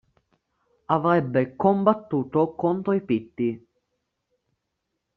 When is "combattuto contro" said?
1.55-2.93